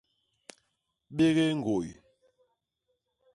[1.15, 1.87] Bégé ñgôy.